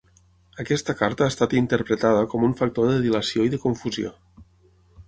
Aquesta 0.63 0.95
carta 1.01 1.25
ha 1.27 1.33
estat 1.33 1.53
interpretada 1.59 2.25
com 2.33 2.47
un 2.51 2.59
factor 2.63 2.91
de 2.93 2.97
dilació 3.07 3.47
i 3.51 3.57
de 3.57 3.63
confusió. 3.69 4.17